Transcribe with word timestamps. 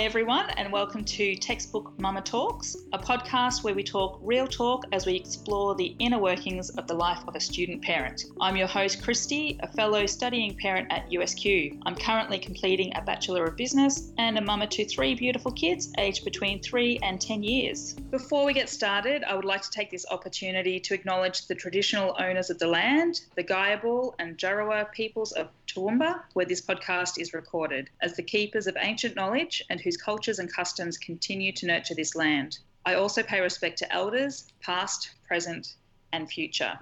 Hi, 0.00 0.06
everyone, 0.06 0.48
and 0.56 0.72
welcome 0.72 1.04
to 1.04 1.36
Textbook 1.36 1.92
Mama 2.00 2.22
Talks, 2.22 2.74
a 2.94 2.98
podcast 2.98 3.62
where 3.62 3.74
we 3.74 3.82
talk 3.82 4.18
real 4.22 4.46
talk 4.46 4.86
as 4.92 5.04
we 5.04 5.14
explore 5.14 5.74
the 5.74 5.94
inner 5.98 6.18
workings 6.18 6.70
of 6.70 6.86
the 6.86 6.94
life 6.94 7.18
of 7.28 7.36
a 7.36 7.40
student 7.40 7.82
parent. 7.82 8.24
I'm 8.40 8.56
your 8.56 8.66
host, 8.66 9.02
Christy, 9.02 9.60
a 9.62 9.68
fellow 9.68 10.06
studying 10.06 10.56
parent 10.56 10.90
at 10.90 11.10
USQ. 11.10 11.80
I'm 11.84 11.96
currently 11.96 12.38
completing 12.38 12.96
a 12.96 13.02
Bachelor 13.02 13.44
of 13.44 13.58
Business 13.58 14.10
and 14.16 14.38
a 14.38 14.40
mama 14.40 14.68
to 14.68 14.86
three 14.86 15.14
beautiful 15.14 15.52
kids 15.52 15.92
aged 15.98 16.24
between 16.24 16.62
three 16.62 16.98
and 17.02 17.20
10 17.20 17.42
years. 17.42 17.92
Before 17.92 18.46
we 18.46 18.54
get 18.54 18.70
started, 18.70 19.22
I 19.24 19.34
would 19.34 19.44
like 19.44 19.60
to 19.60 19.70
take 19.70 19.90
this 19.90 20.06
opportunity 20.10 20.80
to 20.80 20.94
acknowledge 20.94 21.46
the 21.46 21.54
traditional 21.54 22.16
owners 22.18 22.48
of 22.48 22.58
the 22.58 22.66
land, 22.66 23.20
the 23.36 23.44
Giabal 23.44 24.14
and 24.18 24.38
Jarowair 24.38 24.90
peoples 24.92 25.32
of 25.32 25.50
Toowoomba, 25.66 26.22
where 26.32 26.46
this 26.46 26.62
podcast 26.62 27.20
is 27.20 27.34
recorded, 27.34 27.90
as 28.00 28.16
the 28.16 28.22
keepers 28.22 28.66
of 28.66 28.76
ancient 28.80 29.14
knowledge 29.14 29.62
and 29.70 29.80
whose 29.90 29.96
cultures 29.96 30.38
and 30.38 30.52
customs 30.52 30.96
continue 30.96 31.50
to 31.50 31.66
nurture 31.66 31.96
this 31.96 32.14
land. 32.14 32.60
I 32.86 32.94
also 32.94 33.24
pay 33.24 33.40
respect 33.40 33.76
to 33.78 33.92
elders, 33.92 34.46
past, 34.60 35.10
present, 35.26 35.74
and 36.12 36.30
future. 36.30 36.78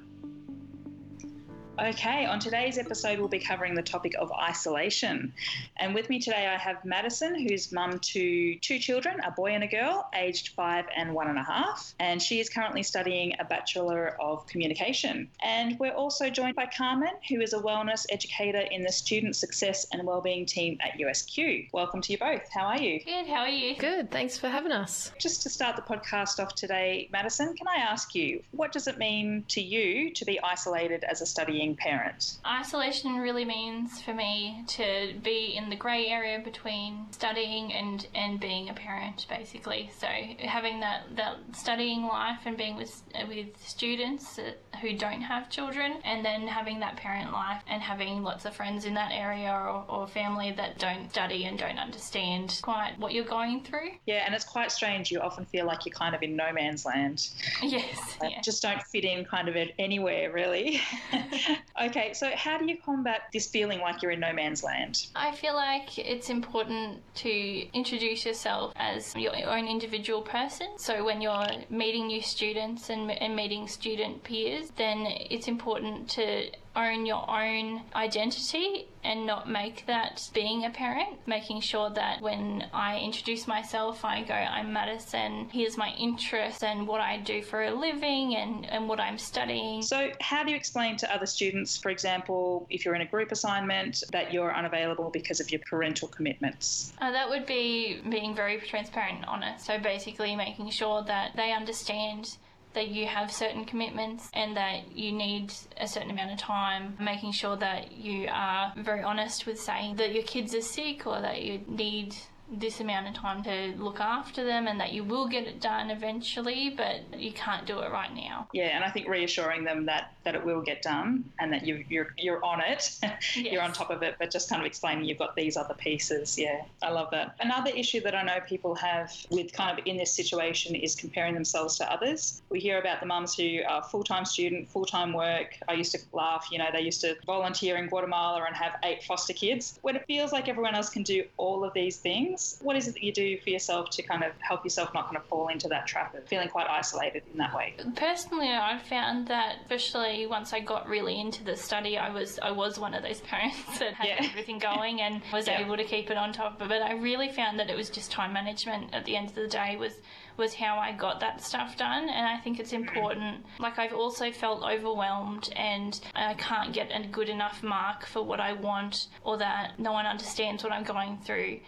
Okay, 1.81 2.27
on 2.27 2.41
today's 2.41 2.77
episode, 2.77 3.21
we'll 3.21 3.29
be 3.29 3.39
covering 3.39 3.77
the 3.77 3.83
topic 3.83 4.13
of 4.19 4.33
isolation. 4.33 5.33
And 5.77 5.95
with 5.95 6.11
me 6.11 6.19
today, 6.19 6.49
I 6.49 6.59
have 6.59 6.85
Madison, 6.85 7.47
who's 7.47 7.71
mum 7.71 8.01
to 8.01 8.57
two 8.57 8.81
children, 8.81 9.21
a 9.21 9.31
boy 9.31 9.53
and 9.53 9.63
a 9.63 9.69
girl, 9.69 10.09
aged 10.13 10.49
five 10.57 10.87
and 10.97 11.15
one 11.15 11.29
and 11.29 11.39
a 11.39 11.43
half. 11.45 11.95
And 12.01 12.21
she 12.21 12.41
is 12.41 12.49
currently 12.49 12.83
studying 12.83 13.35
a 13.39 13.45
Bachelor 13.45 14.17
of 14.21 14.45
Communication. 14.49 15.29
And 15.41 15.79
we're 15.79 15.93
also 15.93 16.31
joined 16.31 16.57
by 16.57 16.67
Carmen, 16.67 17.13
who 17.29 17.41
is 17.41 17.53
a 17.53 17.59
wellness 17.59 18.07
educator 18.11 18.59
in 18.73 18.83
the 18.83 18.91
Student 18.91 19.37
Success 19.37 19.87
and 19.93 20.05
Wellbeing 20.05 20.47
team 20.47 20.79
at 20.81 20.99
USQ. 20.99 21.69
Welcome 21.73 22.01
to 22.01 22.13
you 22.13 22.19
both. 22.19 22.49
How 22.51 22.67
are 22.67 22.81
you? 22.81 22.99
Good, 23.05 23.29
how 23.29 23.43
are 23.43 23.49
you? 23.49 23.77
Good, 23.77 24.11
thanks 24.11 24.37
for 24.37 24.49
having 24.49 24.73
us. 24.73 25.13
Just 25.21 25.43
to 25.45 25.49
start 25.49 25.77
the 25.77 25.83
podcast 25.83 26.43
off 26.43 26.57
today, 26.57 27.09
Madison, 27.13 27.55
can 27.55 27.69
I 27.69 27.77
ask 27.77 28.17
you, 28.17 28.43
what 28.51 28.73
does 28.73 28.89
it 28.89 28.99
mean 28.99 29.45
to 29.51 29.61
you 29.61 30.11
to 30.15 30.25
be 30.25 30.41
isolated 30.41 31.05
as 31.05 31.21
a 31.21 31.27
studying 31.27 31.68
parent? 31.77 32.39
Isolation 32.47 33.17
really 33.17 33.45
means 33.45 34.01
for 34.01 34.15
me 34.15 34.65
to 34.69 35.15
be 35.23 35.55
in 35.57 35.71
the 35.71 35.77
grey 35.77 36.09
area 36.09 36.39
between 36.39 37.07
studying 37.11 37.73
and, 37.73 38.07
and 38.15 38.41
being 38.41 38.69
a 38.69 38.75
parent, 38.75 39.27
basically. 39.29 39.91
So 39.99 40.07
having 40.07 40.81
that, 40.81 41.17
that 41.17 41.37
studying 41.53 42.07
life 42.07 42.41
and 42.45 42.57
being 42.57 42.77
with 42.77 43.03
with 43.29 43.49
students 43.65 44.39
who 44.81 44.97
don't 44.97 45.23
have 45.23 45.51
children, 45.51 45.95
and 46.05 46.25
then 46.25 46.47
having 46.47 46.81
that 46.81 46.97
parent 46.97 47.33
life 47.33 47.63
and 47.69 47.83
having 47.83 48.23
lots 48.23 48.45
of 48.45 48.55
friends 48.55 48.85
in 48.85 48.95
that 48.95 49.11
area 49.13 49.51
or, 49.51 49.85
or 49.89 50.07
family 50.07 50.53
that 50.53 50.79
don't 50.79 51.11
study 51.11 51.45
and 51.45 51.59
don't 51.59 51.79
understand 51.79 52.59
quite 52.63 52.99
what 52.99 53.13
you're 53.13 53.25
going 53.25 53.63
through. 53.63 53.91
Yeah, 54.07 54.25
and 54.25 54.35
it's 54.35 54.45
quite 54.45 54.71
strange. 54.71 55.11
You 55.11 55.21
often 55.21 55.45
feel 55.47 55.67
like 55.67 55.85
you're 55.85 55.95
kind 55.95 56.15
of 56.15 56.23
in 56.23 56.37
no 56.37 56.53
man's 56.53 56.85
land. 56.85 57.29
Yes. 57.63 58.17
Uh, 58.23 58.29
yeah. 58.29 58.41
Just 58.41 58.63
don't 58.63 58.83
fit 58.83 59.05
in 59.05 59.25
kind 59.25 59.49
of 59.49 59.57
anywhere, 59.79 60.33
really. 60.33 60.81
okay, 61.83 62.13
so 62.13 62.31
how 62.35 62.59
do 62.59 62.67
you 62.67 62.77
combat 62.77 63.23
this 63.33 63.47
feeling 63.47 63.81
like 63.81 64.03
you're 64.03 64.13
in 64.13 64.21
no 64.21 64.33
man's 64.33 64.63
land? 64.63 65.07
I 65.15 65.33
feel 65.33 65.55
like 65.55 65.99
it's 65.99 66.31
important 66.31 67.03
to 67.17 67.31
introduce 67.73 68.25
yourself 68.25 68.73
as 68.77 69.15
your 69.17 69.35
own 69.49 69.67
individual 69.67 70.23
person. 70.23 70.69
So 70.77 71.05
when 71.05 71.21
you're 71.21 71.47
meeting 71.71 72.09
new 72.09 72.23
students 72.23 72.91
and, 72.91 73.11
and 73.11 73.35
meeting 73.35 73.69
student 73.69 74.23
peers, 74.25 74.71
then 74.77 75.07
it's 75.31 75.49
important 75.49 76.09
to 76.11 76.51
own 76.79 77.07
your 77.07 77.29
own 77.29 77.83
identity 77.95 78.87
and 79.05 79.27
not 79.27 79.49
make 79.49 79.87
that 79.87 80.29
being 80.35 80.65
a 80.65 80.71
parent. 80.71 81.19
Making 81.27 81.61
sure 81.61 81.91
that 81.91 82.21
when 82.21 82.67
I 82.73 82.99
introduce 82.99 83.47
myself, 83.47 84.05
I 84.05 84.23
go, 84.23 84.35
I'm 84.35 84.73
Madison, 84.73 85.49
here's 85.51 85.77
my 85.77 85.91
interests 85.99 86.63
and 86.63 86.87
what 86.87 87.01
I 87.01 87.19
do 87.19 87.43
for 87.43 87.65
a 87.65 87.71
living 87.71 88.37
and, 88.37 88.67
and 88.67 88.89
what 88.89 89.01
I'm 89.01 89.19
studying. 89.19 89.83
So, 89.83 90.11
how 90.21 90.45
do 90.45 90.51
you 90.51 90.57
explain 90.57 90.97
to 90.99 91.15
other 91.15 91.27
students, 91.27 91.77
for 91.77 91.91
example, 91.91 92.67
if 92.71 92.85
you're 92.85 92.95
in 92.95 93.03
a 93.03 93.07
group 93.07 93.33
assignment, 93.33 94.05
that 94.13 94.33
you're 94.33 94.55
unavailable 94.55 95.11
because 95.11 95.41
of 95.41 95.51
your 95.51 95.61
parental 95.69 96.09
commitments? 96.09 96.93
Uh, 97.01 97.11
that 97.11 97.29
would 97.29 97.47
be 97.47 98.01
being 98.09 98.35
very 98.35 98.59
transparent 98.59 99.17
and 99.17 99.25
honest. 99.27 99.67
So, 99.67 99.79
basically, 99.79 100.37
making 100.37 100.71
sure 100.71 101.03
that 101.05 101.33
they 101.37 101.53
understand 101.53 102.37
that 102.75 102.89
you 102.89 103.07
have 103.07 103.33
certain 103.33 103.65
commitments 103.65 104.31
and 104.35 104.57
that 104.57 104.93
you 104.97 105.13
need 105.13 105.53
a 105.79 105.89
certain 105.89 106.11
amount 106.11 106.33
of 106.33 106.39
time, 106.39 106.97
making 107.01 107.33
sure 107.33 107.57
that 107.57 107.93
you 107.93 108.29
are 108.31 108.73
very 108.77 109.03
honest 109.03 109.47
with 109.47 109.61
saying 109.61 109.97
that 109.97 110.13
your 110.13 110.23
kids 110.25 110.55
are 110.55 110.61
sick 110.61 111.07
or 111.07 111.21
that 111.21 111.43
you 111.43 111.61
need 111.67 112.15
this 112.51 112.81
amount 112.81 113.09
of 113.09 113.15
time 113.15 113.43
to 113.43 113.75
look 113.77 114.01
after 114.01 114.45
them 114.45 114.67
and 114.67 114.81
that 114.81 114.93
you 114.93 115.05
will 115.05 115.29
get 115.29 115.47
it 115.47 115.61
done 115.61 115.91
eventually, 115.91 116.71
but 116.71 117.03
you 117.19 117.33
can't 117.33 117.67
do 117.67 117.81
it 117.81 117.91
right 117.91 118.15
now. 118.15 118.49
Yeah, 118.53 118.75
and 118.75 118.85
I 118.85 118.91
think 118.91 119.09
reassuring 119.09 119.65
them 119.65 119.87
that, 119.87 120.13
that 120.25 120.35
it 120.35 120.45
will 120.45 120.63
get 120.63 120.83
done 120.83 121.25
and 121.39 121.53
that 121.53 121.67
you, 121.67 121.85
you're, 121.89 122.15
you're 122.17 122.43
on 122.45 122.61
it, 122.61 122.99
yes. 123.03 123.37
you're 123.37 123.63
on 123.63 123.73
top 123.73 123.91
of 123.91 124.03
it, 124.03 124.17
but 124.19 124.31
just 124.31 124.49
kind 124.49 124.63
of 124.63 124.67
explaining 124.67 125.05
you've 125.05 125.19
got 125.19 125.37
these 125.37 125.57
other 125.57 125.75
pieces. 125.75 126.39
Yeah, 126.39 126.63
I 126.83 126.91
love 126.91 127.11
that. 127.11 127.35
Another 127.41 127.71
issue 127.71 128.01
that 128.01 128.15
I 128.15 128.23
know 128.23 128.39
people 128.47 128.75
have 128.77 129.13
with 129.31 129.53
kind 129.53 129.79
of 129.79 129.87
in 129.87 129.97
this 129.97 130.13
situation 130.13 130.75
is 130.75 130.95
comparing 130.95 131.35
themselves 131.35 131.77
to 131.79 131.93
others. 131.93 132.41
We 132.49 132.61
hear 132.61 132.79
about 132.79 133.01
the 133.01 133.07
mums 133.07 133.35
who 133.35 133.61
are 133.69 133.83
full 133.83 134.05
time 134.05 134.25
student, 134.25 134.69
full 134.69 134.87
time 134.87 135.13
work. 135.13 135.57
I 135.69 135.75
used 135.75 135.93
to 135.93 135.99
laugh, 136.13 136.49
you 136.51 136.59
know, 136.59 136.69
they 136.73 136.81
used 136.81 137.03
to 137.03 137.17
volunteer 137.27 137.77
in 137.77 137.89
Guatemala 137.89 138.45
and 138.47 138.57
have 138.57 138.77
eight 138.85 139.05
foster 139.05 139.33
kids. 139.33 139.79
When 139.83 139.97
it 139.97 140.05
feels 140.07 140.33
like 140.33 140.49
everyone 140.49 140.75
else 140.75 140.89
can 140.89 141.03
do 141.03 141.25
all 141.37 141.65
of 141.65 141.75
these 141.75 141.97
things, 141.99 142.38
things. 142.39 142.59
What 142.63 142.77
is 142.77 142.89
it 142.89 142.95
that 142.95 143.03
you 143.03 143.13
do 143.13 143.39
for 143.39 143.51
yourself 143.51 143.91
to 143.91 144.03
kind 144.03 144.25
of 144.25 144.33
help 144.41 144.65
yourself 144.65 144.93
not 144.95 145.07
kind 145.07 145.17
of 145.17 145.25
fall 145.25 145.49
into 145.49 145.69
that 145.69 145.87
trap 145.87 146.15
of 146.15 146.27
feeling 146.27 146.49
quite 146.49 146.69
isolated 146.69 147.23
in 147.33 147.39
that 147.39 147.55
way? 147.55 147.75
Personally, 147.97 148.49
I 148.49 148.79
found 148.79 149.27
that 149.29 149.57
especially 149.63 150.27
once 150.27 150.53
I 150.53 150.61
got 150.61 150.89
really 150.89 151.21
into 151.21 151.45
the 151.45 151.57
study, 151.57 151.99
I 151.99 152.11
was 152.11 152.39
I 152.43 152.51
was 152.51 152.79
one 152.79 152.95
of 152.95 153.03
those 153.03 153.21
parents 153.33 153.79
that 153.79 153.95
had 153.95 154.09
yeah. 154.09 154.29
everything 154.31 154.59
going 154.59 155.01
and 155.01 155.23
was 155.33 155.47
yeah. 155.47 155.61
able 155.61 155.77
to 155.77 155.85
keep 155.85 156.11
it 156.11 156.17
on 156.17 156.33
top 156.33 156.61
of 156.61 156.71
it. 156.71 156.83
I 156.83 156.93
really 156.93 157.31
found 157.31 157.59
that 157.59 157.71
it 157.71 157.77
was 157.77 157.91
just 157.91 158.11
time 158.11 158.33
management 158.33 158.95
at 158.95 159.05
the 159.05 159.17
end 159.17 159.29
of 159.29 159.35
the 159.35 159.49
day 159.49 159.77
was 159.77 159.95
was 160.37 160.55
how 160.55 160.79
I 160.79 160.93
got 160.93 161.19
that 161.21 161.43
stuff 161.43 161.77
done. 161.77 162.09
And 162.09 162.27
I 162.27 162.39
think 162.39 162.61
it's 162.61 162.71
mm. 162.71 162.87
important. 162.87 163.45
Like, 163.59 163.79
I've 163.79 163.93
also 163.93 164.31
felt 164.31 164.63
overwhelmed 164.63 165.53
and 165.57 166.01
I 166.15 166.35
can't 166.35 166.73
get 166.73 166.91
a 166.95 167.07
good 167.09 167.29
enough 167.29 167.63
mark 167.63 168.07
for 168.07 168.23
what 168.23 168.39
I 168.39 168.53
want 168.53 169.09
or 169.25 169.37
that 169.39 169.81
no 169.81 169.93
one 169.93 170.07
understands 170.07 170.63
what 170.63 170.73
I'm 170.73 170.85
going 170.85 171.19
through. 171.25 171.59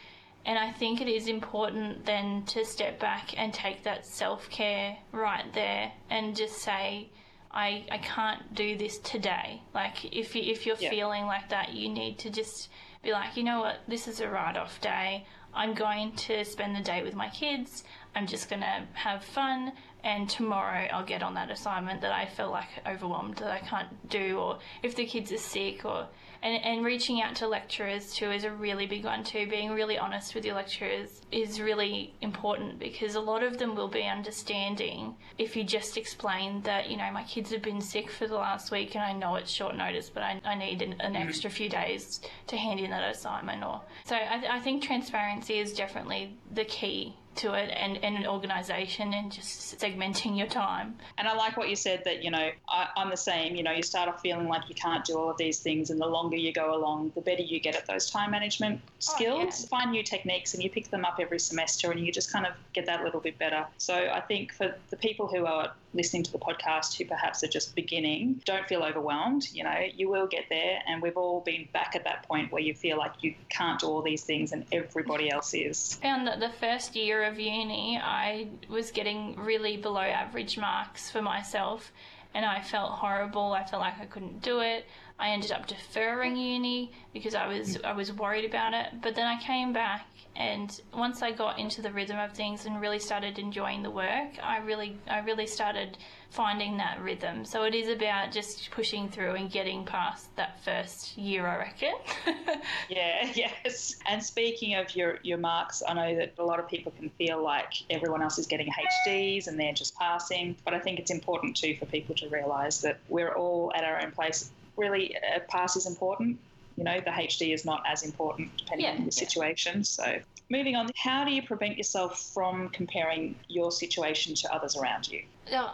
And 0.47 0.59
I 0.59 0.73
think 0.73 1.01
it 1.01 1.09
is 1.09 1.29
important 1.29 2.07
then 2.07 2.45
to 2.47 2.65
step 2.65 2.99
back 2.99 3.39
and 3.39 3.53
take 3.53 3.83
that 3.85 4.07
self 4.07 4.49
care 4.51 4.97
right 5.13 5.53
there 5.53 5.93
and 6.09 6.35
just 6.35 6.59
say, 6.59 7.11
I, 7.51 7.85
I 7.91 7.99
can't 7.99 8.55
do 8.55 8.77
this 8.77 8.99
today. 8.99 9.63
Like, 9.75 10.05
if, 10.15 10.35
you, 10.35 10.43
if 10.43 10.67
you're 10.67 10.77
yeah. 10.79 10.91
feeling 10.91 11.27
like 11.27 11.49
that, 11.51 11.73
you 11.75 11.89
need 11.89 12.19
to 12.21 12.31
just 12.31 12.71
be 13.03 13.13
like, 13.13 13.37
you 13.37 13.43
know 13.43 13.61
what, 13.61 13.81
this 13.89 14.07
is 14.07 14.21
a 14.21 14.29
write 14.29 14.57
off 14.57 14.81
day. 14.81 15.27
I'm 15.53 15.75
going 15.75 16.13
to 16.13 16.45
spend 16.45 16.77
the 16.77 16.81
day 16.81 17.03
with 17.03 17.15
my 17.15 17.29
kids. 17.29 17.83
I'm 18.15 18.27
just 18.27 18.49
going 18.49 18.61
to 18.61 18.85
have 18.93 19.25
fun. 19.25 19.73
And 20.05 20.29
tomorrow 20.29 20.87
I'll 20.93 21.05
get 21.05 21.23
on 21.23 21.35
that 21.35 21.51
assignment 21.51 22.01
that 22.03 22.13
I 22.13 22.27
feel 22.27 22.51
like 22.51 22.69
overwhelmed 22.87 23.37
that 23.37 23.51
I 23.51 23.59
can't 23.59 24.09
do, 24.09 24.39
or 24.39 24.59
if 24.83 24.95
the 24.95 25.05
kids 25.05 25.33
are 25.33 25.39
sick, 25.39 25.85
or 25.85 26.07
and, 26.43 26.63
and 26.65 26.85
reaching 26.85 27.21
out 27.21 27.37
to 27.37 27.49
lecturers 27.49 28.15
too 28.15 28.31
is 28.31 28.45
a 28.45 28.51
really 28.51 28.87
big 28.87 29.05
one 29.05 29.25
too. 29.25 29.47
Being 29.49 29.73
really 29.73 29.99
honest 29.99 30.35
with 30.35 30.45
your 30.45 30.55
lecturers 30.55 31.23
is 31.31 31.61
really 31.61 32.15
important 32.21 32.79
because 32.79 33.15
a 33.15 33.21
lot 33.21 33.43
of 33.43 33.59
them 33.59 33.75
will 33.75 33.89
be 33.89 34.05
understanding 34.05 35.15
if 35.39 35.57
you 35.57 35.65
just 35.65 35.97
explain 35.97 36.63
that, 36.63 36.91
you 36.91 36.97
know, 36.97 37.11
my 37.13 37.25
kids 37.25 37.51
have 37.51 37.63
been 37.63 37.81
sick 37.81 38.11
for 38.11 38.27
the 38.27 38.35
last 38.35 38.71
week 38.71 38.95
and 38.95 39.05
I 39.05 39.13
know 39.13 39.37
it's 39.37 39.51
short 39.51 39.77
notice, 39.77 40.11
but 40.11 40.23
I, 40.23 40.41
I 40.45 40.55
need 40.55 40.83
an, 40.83 40.95
an 41.01 41.15
mm-hmm. 41.15 41.29
extra 41.29 41.51
few 41.51 41.69
days 41.69 42.21
to 42.47 42.57
hand 42.57 42.81
in 42.81 42.91
that 42.91 43.11
assignment. 43.11 43.63
Or 43.63 43.83
so 44.05 44.17
I, 44.17 44.57
I 44.57 44.61
think 44.61 44.83
transparency 44.83 45.59
is 45.59 45.73
definitely 45.73 46.37
the 46.53 46.65
key 46.65 47.17
to 47.41 47.55
it 47.55 47.71
and, 47.75 48.03
and 48.05 48.17
an 48.17 48.27
organisation 48.27 49.13
and 49.13 49.33
just 49.33 49.79
segmenting 49.79 50.37
your 50.37 50.47
time. 50.47 50.97
And 51.19 51.27
I 51.27 51.35
like 51.35 51.57
what 51.57 51.69
you 51.69 51.77
said 51.77 52.03
that, 52.05 52.23
you 52.23 52.31
know, 52.31 52.51
I, 52.69 52.89
am 52.97 53.11
the 53.11 53.17
same. 53.17 53.57
You 53.57 53.63
know, 53.63 53.73
you 53.73 53.83
start 53.83 54.09
off 54.09 54.21
feeling 54.21 54.49
like 54.49 54.69
you 54.69 54.75
can't 54.75 55.05
do 55.05 55.17
all 55.17 55.31
of 55.31 55.37
these 55.37 55.59
things, 55.59 55.91
and 55.91 56.01
the 56.01 56.07
longer 56.07 56.37
you 56.37 56.53
go 56.53 56.75
along, 56.75 57.13
the 57.15 57.21
better 57.21 57.43
you 57.43 57.61
get 57.61 57.77
at 57.77 57.87
those 57.87 58.11
time 58.11 58.31
management 58.31 58.81
skills. 58.99 59.41
Oh, 59.41 59.45
yeah. 59.45 59.69
Find 59.81 59.91
new 59.91 60.03
techniques 60.03 60.55
and 60.55 60.63
you 60.63 60.71
pick 60.71 60.91
them 60.91 61.05
up 61.05 61.19
every 61.21 61.41
semester, 61.41 61.91
and 61.91 62.01
you 62.05 62.13
just 62.13 62.33
kind 62.33 62.47
of 62.47 62.53
get 62.73 62.87
that 62.87 63.03
little 63.05 63.21
bit 63.21 63.39
better. 63.39 63.67
So 63.79 63.95
I 63.95 64.21
think 64.21 64.53
for 64.53 64.75
the 64.91 64.97
people 64.97 65.27
who 65.27 65.47
are 65.47 65.73
listening 65.93 66.23
to 66.23 66.33
the 66.33 66.39
podcast 66.39 66.97
who 66.97 67.05
perhaps 67.05 67.43
are 67.43 67.49
just 67.49 67.75
beginning, 67.75 68.41
don't 68.45 68.67
feel 68.67 68.83
overwhelmed. 68.83 69.49
You 69.53 69.65
know, 69.65 69.77
you 69.95 70.09
will 70.09 70.27
get 70.27 70.45
there, 70.49 70.81
and 70.87 71.03
we've 71.03 71.17
all 71.17 71.41
been 71.41 71.69
back 71.73 71.95
at 71.97 72.05
that 72.05 72.27
point 72.29 72.53
where 72.53 72.63
you 72.63 72.75
feel 72.75 72.99
like 72.99 73.13
you 73.21 73.35
can't 73.49 73.81
do 73.81 73.87
all 73.87 74.03
these 74.03 74.23
things 74.25 74.53
and 74.53 74.65
everybody 74.73 75.31
else 75.31 75.55
is. 75.55 75.95
Found 76.03 76.27
that 76.27 76.41
the 76.41 76.51
first 76.51 76.95
year 76.95 77.25
of 77.25 77.30
uni, 77.39 78.01
I 78.03 78.49
was 78.69 78.91
getting 78.91 79.37
really 79.37 79.77
below 79.77 80.01
average 80.01 80.59
marks 80.59 81.11
for 81.11 81.23
myself 81.23 81.93
and 82.35 82.45
I 82.45 82.61
felt 82.61 82.93
horrible. 82.93 83.53
I 83.53 83.65
felt 83.65 83.83
like 83.83 84.01
I 84.01 84.07
couldn't 84.07 84.43
do 84.43 84.61
it. 84.61 84.87
I 85.21 85.31
ended 85.31 85.53
up 85.53 85.67
deferring 85.67 86.37
uni 86.37 86.93
because 87.13 87.35
I 87.35 87.47
was 87.47 87.79
I 87.85 87.93
was 87.93 88.13
worried 88.13 88.45
about 88.45 88.73
it. 88.75 89.03
But 89.03 89.15
then 89.15 89.27
I 89.27 89.41
came 89.41 89.73
back 89.73 90.07
and 90.35 90.81
once 90.95 91.23
I 91.23 91.33
got 91.33 91.59
into 91.59 91.83
the 91.83 91.93
rhythm 91.93 92.19
of 92.19 92.33
things 92.33 92.65
and 92.65 92.81
really 92.81 92.99
started 92.99 93.39
enjoying 93.39 93.83
the 93.83 93.91
work, 93.91 94.43
I 94.43 94.59
really 94.59 94.97
I 95.09 95.19
really 95.19 95.47
started 95.47 95.99
finding 96.31 96.77
that 96.77 97.01
rhythm. 97.03 97.45
So 97.45 97.65
it 97.65 97.75
is 97.75 97.89
about 97.89 98.33
just 98.33 98.71
pushing 98.71 99.09
through 99.09 99.35
and 99.35 99.51
getting 99.51 99.85
past 99.85 100.35
that 100.37 100.63
first 100.65 101.19
year, 101.19 101.47
I 101.47 101.57
reckon. 101.59 101.95
yeah, 102.89 103.31
yes. 103.35 103.97
And 104.09 104.23
speaking 104.23 104.77
of 104.77 104.95
your, 104.95 105.19
your 105.23 105.39
marks, 105.39 105.83
I 105.87 105.93
know 105.93 106.17
that 106.17 106.35
a 106.39 106.45
lot 106.45 106.61
of 106.61 106.69
people 106.69 106.93
can 106.93 107.11
feel 107.11 107.43
like 107.43 107.73
everyone 107.91 108.23
else 108.23 108.39
is 108.39 108.47
getting 108.47 108.69
HDs 109.07 109.49
and 109.49 109.59
they're 109.59 109.73
just 109.73 109.97
passing. 109.97 110.57
But 110.65 110.73
I 110.73 110.79
think 110.79 111.01
it's 111.01 111.11
important 111.11 111.57
too 111.57 111.77
for 111.77 111.87
people 111.87 112.15
to 112.17 112.29
realise 112.29 112.81
that 112.83 113.01
we're 113.09 113.35
all 113.35 113.73
at 113.75 113.83
our 113.83 114.01
own 114.01 114.13
place. 114.13 114.51
Really, 114.81 115.17
uh, 115.17 115.37
a 115.37 115.41
pass 115.41 115.77
is 115.77 115.87
important 115.87 116.39
you 116.77 116.85
know 116.85 117.01
the 117.01 117.11
hd 117.11 117.53
is 117.53 117.65
not 117.65 117.83
as 117.87 118.05
important 118.05 118.49
depending 118.57 118.87
yeah, 118.87 118.93
on 118.93 119.05
the 119.05 119.13
situation 119.13 119.79
yeah. 119.79 119.83
so 119.83 120.19
moving 120.49 120.77
on 120.77 120.89
how 120.97 121.25
do 121.25 121.33
you 121.33 121.43
prevent 121.43 121.77
yourself 121.77 122.31
from 122.33 122.69
comparing 122.71 123.35
your 123.49 123.71
situation 123.73 124.35
to 124.35 124.51
others 124.55 124.77
around 124.77 125.07
you 125.09 125.23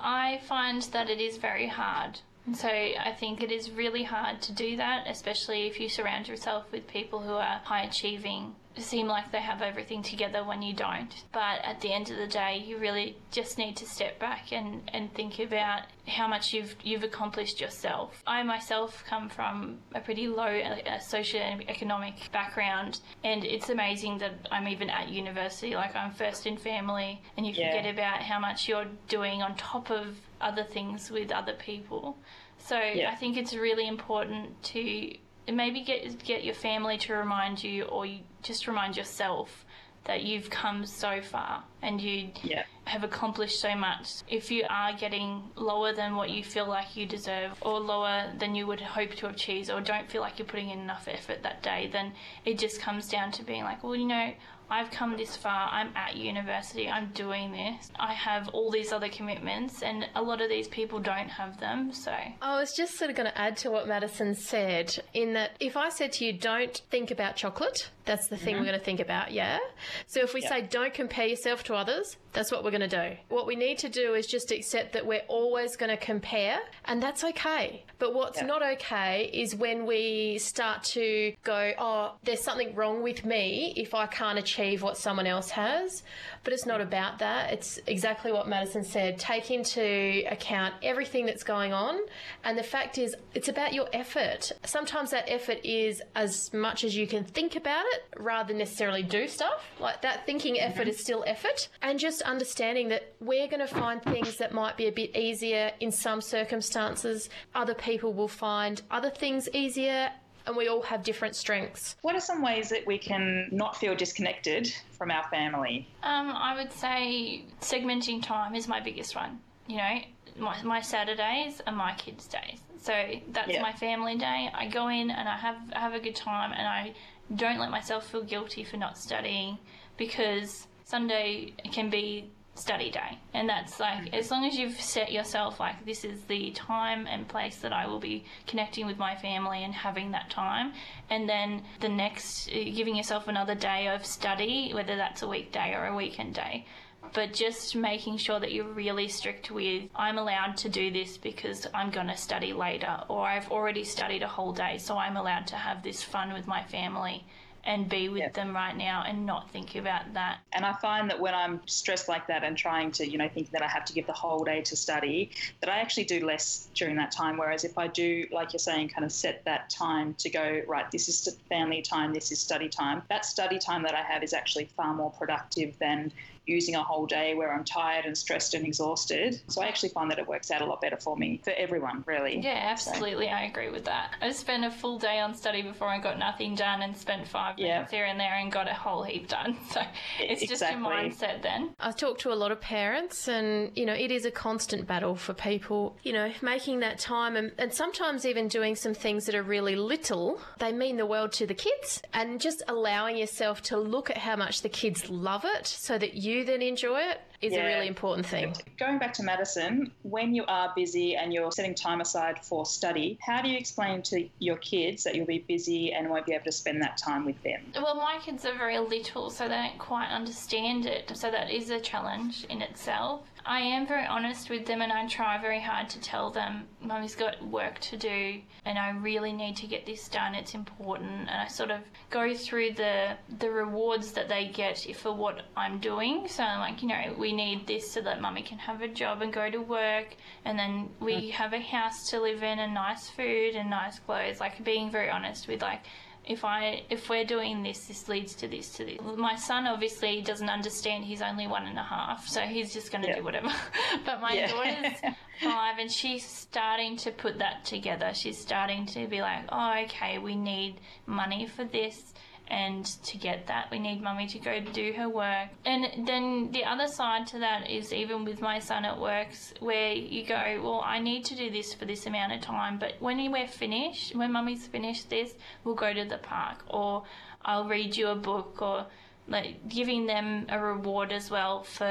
I 0.02 0.40
find 0.46 0.82
that 0.82 1.10
it 1.10 1.20
is 1.20 1.36
very 1.36 1.68
hard. 1.68 2.20
So 2.54 2.68
I 2.68 3.14
think 3.18 3.42
it 3.42 3.50
is 3.50 3.70
really 3.70 4.04
hard 4.04 4.40
to 4.42 4.52
do 4.52 4.76
that, 4.76 5.06
especially 5.08 5.66
if 5.66 5.80
you 5.80 5.88
surround 5.88 6.28
yourself 6.28 6.70
with 6.70 6.86
people 6.86 7.20
who 7.20 7.32
are 7.32 7.60
high 7.64 7.82
achieving, 7.82 8.54
seem 8.82 9.06
like 9.06 9.32
they 9.32 9.40
have 9.40 9.62
everything 9.62 10.02
together 10.02 10.44
when 10.44 10.62
you 10.62 10.74
don't. 10.74 11.24
But 11.32 11.60
at 11.64 11.80
the 11.80 11.92
end 11.92 12.10
of 12.10 12.16
the 12.16 12.26
day, 12.26 12.62
you 12.64 12.78
really 12.78 13.16
just 13.30 13.58
need 13.58 13.76
to 13.76 13.86
step 13.86 14.18
back 14.18 14.52
and, 14.52 14.82
and 14.92 15.12
think 15.14 15.38
about 15.38 15.82
how 16.06 16.28
much 16.28 16.52
you've 16.52 16.76
you've 16.82 17.02
accomplished 17.02 17.60
yourself. 17.60 18.22
I 18.26 18.42
myself 18.42 19.02
come 19.08 19.28
from 19.28 19.78
a 19.94 20.00
pretty 20.00 20.28
low 20.28 20.44
uh, 20.46 20.98
socio-economic 20.98 22.30
background, 22.32 23.00
and 23.24 23.44
it's 23.44 23.70
amazing 23.70 24.18
that 24.18 24.34
I'm 24.50 24.68
even 24.68 24.90
at 24.90 25.08
university. 25.08 25.74
Like 25.74 25.96
I'm 25.96 26.12
first 26.12 26.46
in 26.46 26.56
family, 26.56 27.20
and 27.36 27.46
you 27.46 27.52
yeah. 27.52 27.70
forget 27.70 27.92
about 27.92 28.22
how 28.22 28.38
much 28.38 28.68
you're 28.68 28.86
doing 29.08 29.42
on 29.42 29.56
top 29.56 29.90
of 29.90 30.16
other 30.40 30.64
things 30.64 31.10
with 31.10 31.32
other 31.32 31.54
people. 31.54 32.16
So 32.58 32.78
yeah. 32.78 33.10
I 33.10 33.14
think 33.14 33.36
it's 33.36 33.54
really 33.54 33.86
important 33.86 34.62
to 34.64 35.16
maybe 35.52 35.82
get 35.82 36.22
get 36.24 36.44
your 36.44 36.54
family 36.54 36.98
to 36.98 37.14
remind 37.14 37.62
you, 37.62 37.84
or 37.84 38.06
you 38.06 38.20
just 38.42 38.66
remind 38.66 38.96
yourself 38.96 39.64
that 40.06 40.22
you've 40.22 40.48
come 40.50 40.86
so 40.86 41.20
far 41.20 41.64
and 41.82 42.00
you 42.00 42.30
yeah. 42.42 42.62
have 42.84 43.02
accomplished 43.04 43.60
so 43.60 43.74
much. 43.74 44.22
If 44.28 44.50
you 44.50 44.64
are 44.70 44.92
getting 44.92 45.42
lower 45.56 45.92
than 45.92 46.14
what 46.16 46.30
you 46.30 46.44
feel 46.44 46.68
like 46.68 46.96
you 46.96 47.06
deserve, 47.06 47.52
or 47.60 47.80
lower 47.80 48.32
than 48.38 48.54
you 48.54 48.66
would 48.66 48.80
hope 48.80 49.14
to 49.16 49.28
achieve, 49.28 49.68
or 49.68 49.80
don't 49.80 50.10
feel 50.10 50.22
like 50.22 50.38
you're 50.38 50.46
putting 50.46 50.70
in 50.70 50.78
enough 50.78 51.08
effort 51.08 51.42
that 51.42 51.62
day, 51.62 51.88
then 51.92 52.12
it 52.44 52.58
just 52.58 52.80
comes 52.80 53.08
down 53.08 53.32
to 53.32 53.44
being 53.44 53.64
like, 53.64 53.82
well, 53.82 53.96
you 53.96 54.06
know, 54.06 54.32
I've 54.68 54.90
come 54.90 55.16
this 55.16 55.36
far, 55.36 55.68
I'm 55.70 55.90
at 55.96 56.16
university, 56.16 56.88
I'm 56.88 57.10
doing 57.14 57.52
this. 57.52 57.90
I 57.98 58.12
have 58.12 58.48
all 58.48 58.70
these 58.70 58.92
other 58.92 59.08
commitments, 59.08 59.82
and 59.82 60.08
a 60.14 60.22
lot 60.22 60.40
of 60.40 60.48
these 60.48 60.68
people 60.68 60.98
don't 60.98 61.28
have 61.28 61.60
them, 61.60 61.92
so. 61.92 62.12
I 62.42 62.58
was 62.60 62.74
just 62.74 62.98
sort 62.98 63.10
of 63.10 63.16
going 63.16 63.30
to 63.30 63.38
add 63.38 63.56
to 63.58 63.70
what 63.70 63.86
Madison 63.86 64.34
said, 64.34 65.02
in 65.14 65.34
that 65.34 65.52
if 65.60 65.76
I 65.76 65.88
said 65.88 66.12
to 66.14 66.24
you, 66.24 66.32
don't 66.32 66.80
think 66.90 67.10
about 67.10 67.36
chocolate, 67.36 67.90
that's 68.06 68.28
the 68.28 68.36
thing 68.36 68.54
mm-hmm. 68.54 68.60
we're 68.60 68.70
going 68.70 68.78
to 68.78 68.84
think 68.84 69.00
about, 69.00 69.32
yeah? 69.32 69.58
So 70.06 70.20
if 70.20 70.32
we 70.32 70.40
say 70.40 70.62
don't 70.62 70.94
compare 70.94 71.26
yourself 71.26 71.64
to 71.64 71.74
others, 71.74 72.16
that's 72.32 72.52
what 72.52 72.64
we're 72.64 72.70
going 72.70 72.88
to 72.88 73.10
do. 73.10 73.16
What 73.28 73.46
we 73.46 73.56
need 73.56 73.78
to 73.78 73.88
do 73.88 74.14
is 74.14 74.26
just 74.26 74.50
accept 74.50 74.92
that 74.92 75.04
we're 75.04 75.24
always 75.28 75.76
going 75.76 75.90
to 75.90 75.96
compare, 75.96 76.58
and 76.84 77.02
that's 77.02 77.24
okay. 77.24 77.84
But 77.98 78.14
what's 78.14 78.42
not 78.42 78.62
okay 78.62 79.30
is 79.32 79.56
when 79.56 79.86
we 79.86 80.38
start 80.38 80.84
to 80.84 81.32
go, 81.42 81.72
oh, 81.78 82.12
there's 82.24 82.42
something 82.42 82.74
wrong 82.74 83.02
with 83.02 83.24
me 83.24 83.72
if 83.76 83.94
I 83.94 84.06
can't 84.06 84.38
achieve 84.38 84.82
what 84.82 84.98
someone 84.98 85.26
else 85.26 85.50
has. 85.50 86.02
But 86.44 86.52
it's 86.52 86.66
not 86.66 86.80
about 86.80 87.18
that. 87.20 87.52
It's 87.52 87.80
exactly 87.86 88.32
what 88.32 88.48
Madison 88.48 88.84
said. 88.84 89.18
Take 89.18 89.50
into 89.50 90.22
account 90.30 90.74
everything 90.82 91.26
that's 91.26 91.42
going 91.42 91.72
on. 91.72 91.98
And 92.44 92.56
the 92.58 92.62
fact 92.62 92.98
is, 92.98 93.16
it's 93.34 93.48
about 93.48 93.72
your 93.72 93.88
effort. 93.92 94.52
Sometimes 94.64 95.10
that 95.10 95.24
effort 95.26 95.58
is 95.64 96.02
as 96.14 96.52
much 96.52 96.84
as 96.84 96.94
you 96.94 97.06
can 97.06 97.24
think 97.24 97.56
about 97.56 97.84
it 97.86 97.95
rather 98.16 98.48
than 98.48 98.58
necessarily 98.58 99.02
do 99.02 99.28
stuff. 99.28 99.64
Like 99.80 100.02
that 100.02 100.26
thinking 100.26 100.60
effort 100.60 100.82
mm-hmm. 100.82 100.90
is 100.90 101.00
still 101.00 101.24
effort. 101.26 101.68
And 101.82 101.98
just 101.98 102.22
understanding 102.22 102.88
that 102.88 103.14
we're 103.20 103.48
going 103.48 103.60
to 103.60 103.66
find 103.66 104.02
things 104.02 104.36
that 104.38 104.52
might 104.52 104.76
be 104.76 104.86
a 104.86 104.92
bit 104.92 105.16
easier 105.16 105.72
in 105.80 105.90
some 105.90 106.20
circumstances. 106.20 107.28
Other 107.54 107.74
people 107.74 108.12
will 108.12 108.28
find 108.28 108.82
other 108.90 109.10
things 109.10 109.48
easier 109.52 110.10
and 110.46 110.56
we 110.56 110.68
all 110.68 110.82
have 110.82 111.02
different 111.02 111.34
strengths. 111.34 111.96
What 112.02 112.14
are 112.14 112.20
some 112.20 112.42
ways 112.42 112.68
that 112.68 112.86
we 112.86 112.98
can 112.98 113.48
not 113.50 113.76
feel 113.76 113.94
disconnected 113.94 114.72
from 114.92 115.10
our 115.10 115.28
family? 115.28 115.88
Um, 116.02 116.28
I 116.30 116.54
would 116.54 116.72
say 116.72 117.44
segmenting 117.60 118.22
time 118.22 118.54
is 118.54 118.68
my 118.68 118.80
biggest 118.80 119.16
one. 119.16 119.40
You 119.66 119.78
know, 119.78 119.98
my, 120.38 120.62
my 120.62 120.80
Saturdays 120.80 121.60
are 121.66 121.74
my 121.74 121.94
kids' 121.94 122.28
days. 122.28 122.60
So 122.78 122.92
that's 123.28 123.50
yeah. 123.50 123.62
my 123.62 123.72
family 123.72 124.16
day. 124.16 124.50
I 124.52 124.68
go 124.68 124.88
in 124.88 125.10
and 125.10 125.28
I 125.28 125.36
have 125.36 125.56
I 125.74 125.80
have 125.80 125.94
a 125.94 126.00
good 126.00 126.16
time 126.16 126.52
and 126.52 126.66
I 126.66 126.94
don't 127.34 127.58
let 127.58 127.70
myself 127.70 128.08
feel 128.08 128.22
guilty 128.22 128.64
for 128.64 128.76
not 128.76 128.96
studying 128.96 129.58
because 129.96 130.66
Sunday 130.84 131.52
can 131.72 131.90
be 131.90 132.30
study 132.58 132.90
day. 132.90 133.18
And 133.34 133.48
that's 133.48 133.78
like, 133.78 133.98
mm-hmm. 133.98 134.14
as 134.14 134.30
long 134.30 134.44
as 134.44 134.56
you've 134.56 134.80
set 134.80 135.12
yourself, 135.12 135.60
like, 135.60 135.84
this 135.84 136.04
is 136.04 136.22
the 136.22 136.50
time 136.52 137.06
and 137.06 137.28
place 137.28 137.56
that 137.56 137.72
I 137.72 137.86
will 137.86 137.98
be 137.98 138.24
connecting 138.46 138.86
with 138.86 138.98
my 138.98 139.14
family 139.14 139.64
and 139.64 139.74
having 139.74 140.10
that 140.12 140.30
time. 140.30 140.72
And 141.10 141.28
then 141.28 141.62
the 141.80 141.88
next, 141.88 142.48
giving 142.48 142.96
yourself 142.96 143.28
another 143.28 143.54
day 143.54 143.88
of 143.88 144.04
study, 144.04 144.72
whether 144.72 144.96
that's 144.96 145.22
a 145.22 145.28
weekday 145.28 145.74
or 145.74 145.86
a 145.86 145.94
weekend 145.94 146.34
day. 146.34 146.66
But 147.12 147.32
just 147.32 147.74
making 147.74 148.18
sure 148.18 148.38
that 148.40 148.52
you're 148.52 148.68
really 148.68 149.08
strict 149.08 149.50
with, 149.50 149.84
I'm 149.94 150.18
allowed 150.18 150.56
to 150.58 150.68
do 150.68 150.90
this 150.90 151.16
because 151.16 151.66
I'm 151.72 151.90
going 151.90 152.08
to 152.08 152.16
study 152.16 152.52
later, 152.52 153.00
or 153.08 153.26
I've 153.26 153.50
already 153.50 153.84
studied 153.84 154.22
a 154.22 154.28
whole 154.28 154.52
day, 154.52 154.78
so 154.78 154.98
I'm 154.98 155.16
allowed 155.16 155.46
to 155.48 155.56
have 155.56 155.82
this 155.82 156.02
fun 156.02 156.32
with 156.32 156.46
my 156.46 156.62
family 156.64 157.24
and 157.66 157.88
be 157.88 158.08
with 158.08 158.32
them 158.32 158.54
right 158.54 158.76
now 158.76 159.02
and 159.06 159.26
not 159.26 159.50
think 159.50 159.74
about 159.74 160.14
that. 160.14 160.38
And 160.52 160.64
I 160.64 160.72
find 160.74 161.10
that 161.10 161.18
when 161.18 161.34
I'm 161.34 161.60
stressed 161.66 162.08
like 162.08 162.28
that 162.28 162.44
and 162.44 162.56
trying 162.56 162.92
to, 162.92 163.10
you 163.10 163.18
know, 163.18 163.28
think 163.28 163.50
that 163.50 163.60
I 163.60 163.66
have 163.66 163.84
to 163.86 163.92
give 163.92 164.06
the 164.06 164.12
whole 164.12 164.44
day 164.44 164.60
to 164.62 164.76
study, 164.76 165.30
that 165.60 165.68
I 165.68 165.78
actually 165.78 166.04
do 166.04 166.24
less 166.24 166.68
during 166.74 166.94
that 166.96 167.10
time. 167.10 167.36
Whereas 167.36 167.64
if 167.64 167.76
I 167.76 167.88
do, 167.88 168.26
like 168.30 168.52
you're 168.52 168.60
saying, 168.60 168.90
kind 168.90 169.04
of 169.04 169.10
set 169.10 169.44
that 169.46 169.68
time 169.68 170.14
to 170.18 170.30
go, 170.30 170.62
right, 170.68 170.88
this 170.92 171.08
is 171.08 171.36
family 171.48 171.82
time, 171.82 172.14
this 172.14 172.30
is 172.30 172.38
study 172.38 172.68
time, 172.68 173.02
that 173.08 173.24
study 173.24 173.58
time 173.58 173.82
that 173.82 173.94
I 173.94 174.02
have 174.02 174.22
is 174.22 174.32
actually 174.32 174.66
far 174.76 174.94
more 174.94 175.10
productive 175.10 175.76
than 175.80 176.12
using 176.46 176.74
a 176.74 176.82
whole 176.82 177.06
day 177.06 177.34
where 177.34 177.52
I'm 177.52 177.64
tired 177.64 178.04
and 178.04 178.16
stressed 178.16 178.54
and 178.54 178.66
exhausted. 178.66 179.40
So 179.48 179.62
I 179.62 179.66
actually 179.66 179.90
find 179.90 180.10
that 180.10 180.18
it 180.18 180.26
works 180.26 180.50
out 180.50 180.62
a 180.62 180.64
lot 180.64 180.80
better 180.80 180.96
for 180.96 181.16
me, 181.16 181.40
for 181.44 181.52
everyone, 181.56 182.04
really. 182.06 182.40
Yeah, 182.40 182.60
absolutely. 182.70 183.26
So. 183.26 183.32
I 183.32 183.42
agree 183.42 183.70
with 183.70 183.84
that. 183.84 184.14
I 184.20 184.30
spent 184.32 184.64
a 184.64 184.70
full 184.70 184.98
day 184.98 185.18
on 185.18 185.34
study 185.34 185.62
before 185.62 185.88
I 185.88 185.98
got 185.98 186.18
nothing 186.18 186.54
done 186.54 186.82
and 186.82 186.96
spent 186.96 187.26
five 187.26 187.58
yeah. 187.58 187.74
minutes 187.74 187.92
here 187.92 188.04
and 188.04 188.18
there 188.18 188.34
and 188.34 188.50
got 188.50 188.68
a 188.68 188.74
whole 188.74 189.02
heap 189.02 189.28
done. 189.28 189.56
So 189.76 189.82
it's 190.20 190.42
exactly. 190.42 190.46
just 190.46 190.62
your 190.62 190.80
mindset 190.80 191.42
then. 191.42 191.74
I've 191.80 191.96
talked 191.96 192.20
to 192.22 192.32
a 192.32 192.34
lot 192.34 192.50
of 192.50 192.60
parents 192.60 193.28
and, 193.28 193.70
you 193.74 193.84
know, 193.84 193.92
it 193.92 194.10
is 194.10 194.24
a 194.24 194.30
constant 194.30 194.86
battle 194.86 195.16
for 195.16 195.34
people, 195.34 195.98
you 196.02 196.12
know, 196.12 196.32
making 196.40 196.80
that 196.80 196.98
time 196.98 197.36
and, 197.36 197.52
and 197.58 197.72
sometimes 197.74 198.24
even 198.24 198.48
doing 198.48 198.74
some 198.74 198.94
things 198.94 199.26
that 199.26 199.34
are 199.34 199.42
really 199.42 199.76
little, 199.76 200.40
they 200.60 200.72
mean 200.72 200.96
the 200.96 201.04
world 201.04 201.32
to 201.32 201.46
the 201.46 201.54
kids 201.54 202.00
and 202.14 202.40
just 202.40 202.62
allowing 202.68 203.18
yourself 203.18 203.60
to 203.62 203.76
look 203.76 204.08
at 204.08 204.18
how 204.18 204.36
much 204.36 204.62
the 204.62 204.68
kids 204.68 205.10
love 205.10 205.44
it 205.44 205.66
so 205.66 205.98
that 205.98 206.14
you 206.14 206.35
then 206.44 206.62
enjoy 206.62 207.00
it 207.00 207.20
is 207.40 207.52
yeah. 207.52 207.64
a 207.64 207.66
really 207.66 207.88
important 207.88 208.26
thing. 208.26 208.54
Going 208.78 208.98
back 208.98 209.12
to 209.14 209.22
Madison, 209.22 209.92
when 210.02 210.34
you 210.34 210.44
are 210.46 210.72
busy 210.74 211.16
and 211.16 211.32
you're 211.32 211.52
setting 211.52 211.74
time 211.74 212.00
aside 212.00 212.44
for 212.44 212.66
study, 212.66 213.18
how 213.20 213.42
do 213.42 213.48
you 213.48 213.56
explain 213.56 214.02
to 214.02 214.28
your 214.38 214.56
kids 214.56 215.04
that 215.04 215.14
you'll 215.14 215.26
be 215.26 215.44
busy 215.46 215.92
and 215.92 216.08
won't 216.08 216.26
be 216.26 216.32
able 216.32 216.44
to 216.44 216.52
spend 216.52 216.82
that 216.82 216.96
time 216.96 217.24
with 217.24 217.40
them? 217.42 217.60
Well, 217.74 217.96
my 217.96 218.18
kids 218.22 218.44
are 218.44 218.54
very 218.54 218.78
little, 218.78 219.30
so 219.30 219.48
they 219.48 219.54
don't 219.54 219.78
quite 219.78 220.08
understand 220.08 220.86
it. 220.86 221.12
So 221.14 221.30
that 221.30 221.50
is 221.50 221.70
a 221.70 221.80
challenge 221.80 222.44
in 222.48 222.62
itself. 222.62 223.22
I 223.46 223.60
am 223.60 223.86
very 223.86 224.04
honest 224.04 224.50
with 224.50 224.66
them 224.66 224.82
and 224.82 224.92
I 224.92 225.06
try 225.06 225.38
very 225.38 225.60
hard 225.60 225.88
to 225.90 226.00
tell 226.00 226.30
them, 226.30 226.64
Mummy's 226.80 227.14
got 227.14 227.40
work 227.46 227.78
to 227.78 227.96
do 227.96 228.40
and 228.64 228.76
I 228.76 228.90
really 228.90 229.32
need 229.32 229.56
to 229.58 229.68
get 229.68 229.86
this 229.86 230.08
done. 230.08 230.34
It's 230.34 230.54
important. 230.54 231.28
And 231.30 231.40
I 231.40 231.46
sort 231.46 231.70
of 231.70 231.80
go 232.10 232.34
through 232.34 232.72
the 232.72 233.16
the 233.38 233.48
rewards 233.48 234.12
that 234.12 234.28
they 234.28 234.48
get 234.48 234.84
for 234.96 235.12
what 235.12 235.42
I'm 235.56 235.78
doing. 235.78 236.26
So 236.26 236.42
I'm 236.42 236.58
like, 236.58 236.82
you 236.82 236.88
know, 236.88 237.14
we 237.16 237.32
need 237.36 237.66
this 237.66 237.92
so 237.92 238.00
that 238.00 238.20
Mummy 238.20 238.42
can 238.42 238.58
have 238.58 238.82
a 238.82 238.88
job 238.88 239.22
and 239.22 239.32
go 239.32 239.50
to 239.50 239.58
work 239.58 240.16
and 240.44 240.58
then 240.58 240.88
we 241.00 241.14
hmm. 241.14 241.30
have 241.30 241.52
a 241.52 241.60
house 241.60 242.10
to 242.10 242.20
live 242.20 242.42
in 242.42 242.58
and 242.58 242.74
nice 242.74 243.08
food 243.10 243.54
and 243.54 243.70
nice 243.70 243.98
clothes. 244.00 244.40
Like 244.40 244.64
being 244.64 244.90
very 244.90 245.10
honest 245.10 245.46
with 245.46 245.62
like 245.62 245.82
if 246.26 246.44
I 246.44 246.82
if 246.90 247.08
we're 247.08 247.24
doing 247.24 247.62
this, 247.62 247.86
this 247.86 248.08
leads 248.08 248.34
to 248.36 248.48
this 248.48 248.70
to 248.76 248.84
this. 248.84 248.98
My 249.16 249.36
son 249.36 249.66
obviously 249.66 250.20
doesn't 250.22 250.48
understand. 250.48 251.04
He's 251.04 251.22
only 251.22 251.46
one 251.46 251.66
and 251.66 251.78
a 251.78 251.84
half, 251.84 252.26
so 252.26 252.40
he's 252.40 252.72
just 252.72 252.90
going 252.90 253.02
to 253.02 253.08
yeah. 253.08 253.16
do 253.16 253.24
whatever. 253.24 253.52
but 254.04 254.20
my 254.20 254.32
yeah. 254.32 254.48
daughter's 254.48 255.14
five, 255.40 255.78
and 255.78 255.90
she's 255.90 256.26
starting 256.26 256.96
to 256.98 257.12
put 257.12 257.38
that 257.38 257.64
together. 257.64 258.10
She's 258.12 258.38
starting 258.38 258.86
to 258.86 259.06
be 259.06 259.20
like, 259.20 259.44
oh, 259.50 259.82
okay, 259.84 260.18
we 260.18 260.34
need 260.34 260.80
money 261.06 261.46
for 261.46 261.64
this 261.64 262.12
and 262.48 262.84
to 263.02 263.18
get 263.18 263.46
that 263.46 263.68
we 263.70 263.78
need 263.78 264.00
mummy 264.00 264.26
to 264.26 264.38
go 264.38 264.60
do 264.60 264.92
her 264.92 265.08
work 265.08 265.48
and 265.64 266.06
then 266.06 266.50
the 266.52 266.64
other 266.64 266.86
side 266.86 267.26
to 267.26 267.38
that 267.38 267.68
is 267.68 267.92
even 267.92 268.24
with 268.24 268.40
my 268.40 268.58
son 268.58 268.84
at 268.84 268.98
works 268.98 269.52
where 269.60 269.92
you 269.92 270.24
go 270.24 270.60
well 270.62 270.82
i 270.84 270.98
need 270.98 271.24
to 271.24 271.34
do 271.34 271.50
this 271.50 271.74
for 271.74 271.84
this 271.84 272.06
amount 272.06 272.32
of 272.32 272.40
time 272.40 272.78
but 272.78 272.94
when 273.00 273.30
we're 273.32 273.48
finished 273.48 274.14
when 274.14 274.30
mummy's 274.30 274.66
finished 274.66 275.10
this 275.10 275.34
we'll 275.64 275.74
go 275.74 275.92
to 275.92 276.04
the 276.04 276.18
park 276.18 276.62
or 276.68 277.02
i'll 277.44 277.68
read 277.68 277.96
you 277.96 278.08
a 278.08 278.14
book 278.16 278.60
or 278.60 278.86
like 279.28 279.68
giving 279.68 280.06
them 280.06 280.46
a 280.48 280.58
reward 280.58 281.12
as 281.12 281.30
well 281.30 281.64
for 281.64 281.84